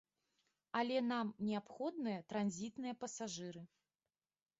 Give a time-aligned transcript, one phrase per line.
[0.79, 3.63] Але нам неабходныя транзітныя пасажыры.